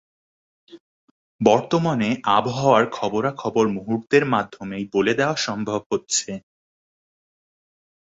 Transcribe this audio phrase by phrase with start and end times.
[1.41, 6.31] বর্তমানে আবহাওয়ার খবরাখবর মুহুর্তের মাধ্যমেই বলে দেয়া সম্ভব হচ্ছে।